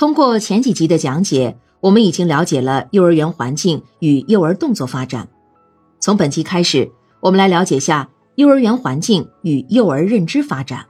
[0.00, 5.28] 通过前几集的讲解，我们已经了解了幼儿园环境与幼儿动作发展。
[6.00, 10.86] 从本期开始，我们来了解下幼儿园环境与幼儿认知发展。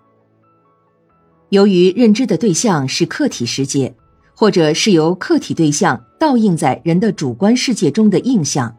[1.49, 3.93] 由于认知的对象是客体世界，
[4.33, 8.77] 或者是由客体对象倒映在人的主观世界中的印象，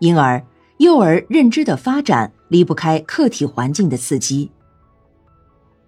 [0.00, 0.44] 因而
[0.80, 4.50] 幼儿认知的发展离不开客体环境的刺激。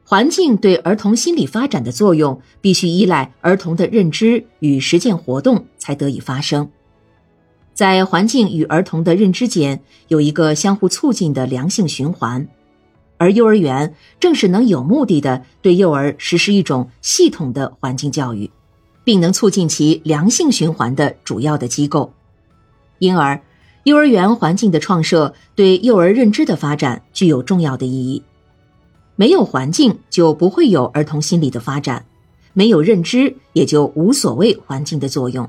[0.07, 6.69] 环境对儿童心理发展的作用，必须依赖儿童的认知与实践活动才得以发生。
[7.73, 12.47] 在环境与儿童的认知间有一个相互促进的良性循环，
[13.17, 18.51] 而幼儿园正是能有目的的对幼儿实施一种系统的环境教育，
[19.03, 22.13] 并能促进其良性循环的主要的机构。
[22.99, 23.41] 因而，
[23.85, 28.23] 幼儿园环境的创设对幼儿认知的发展具有重要的意义。
[29.17, 32.03] 没有环境，就不会有儿童心理的发展；
[32.53, 35.49] 没有认知，也就无所谓环境的作用。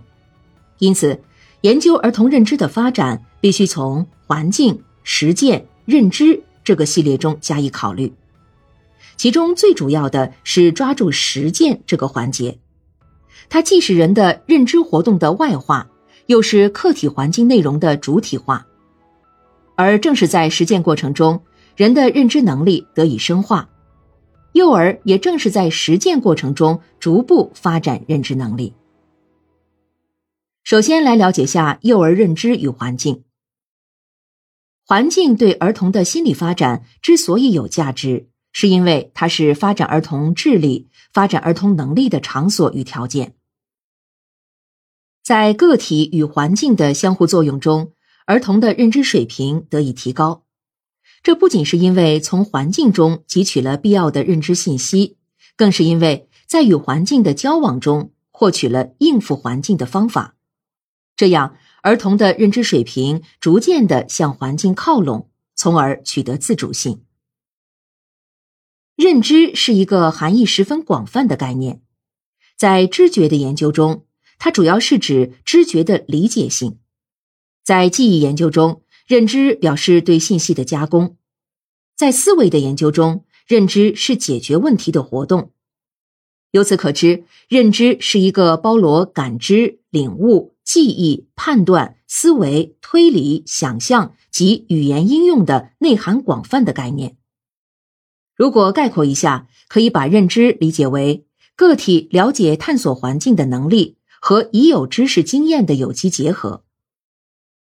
[0.78, 1.20] 因此，
[1.62, 8.14] 研究儿童认知的发展，必须从环境、实践、认知这个系列中加以考虑。
[9.17, 12.59] 其中最主要的是抓住实践这个环节，
[13.50, 15.88] 它既是人的认知活动的外化，
[16.28, 18.67] 又是客体环境内容的主体化。
[19.76, 21.42] 而正是在实践过程中。
[21.76, 23.70] 人的认知能力得以深化，
[24.54, 28.73] 幼儿也正是在实践过程中逐步发展认知能力。
[30.64, 33.23] 首先来了解下幼儿认知与环境。
[34.86, 43.36] 环境对儿童的心理发展之所以有价值，是因为它是发展儿童智力、发展儿童能力的场所与条件。
[45.22, 47.92] 在个体与环境的相互作用中，
[48.26, 50.45] 儿童的认知水平得以提高。
[51.26, 55.18] 这不仅是因为从环境中汲取了必要的认知信息，
[55.58, 60.36] 更是因为在与环境的交往中获取了应付环境的方法。
[61.16, 67.02] 这样，儿童的认知水平逐渐的向环境靠拢，从而取得自主性。
[68.95, 71.82] 认知是一个含义十分广泛的概念，
[72.55, 74.05] 在知觉的研究中，
[74.38, 76.78] 它主要是指知觉的理解性；
[77.64, 81.17] 在记忆研究中，认知表示对信息的加工，
[81.95, 85.52] 在思维的研究中，认知是解决问题的活动。
[86.52, 97.17] 由此可知，认知是一个包罗感知、领悟、记忆、判断、思维、推理、想象及语言应用的内涵广泛的概念。
[98.36, 106.64] 如果概括一下，可以把认知理解为个体了解、探索环境的能力和已有知识经验的有机结合。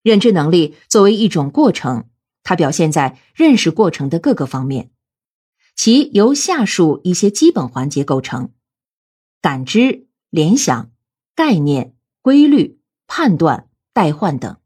[0.02, 2.06] 认知能力作为一种过程，
[2.42, 4.90] 它表现在认识过程的各个方面，
[5.74, 8.52] 其由下述一些基本环节构成：
[9.40, 10.90] 感知、联想、
[11.34, 14.61] 概念、规律、判断、代换等。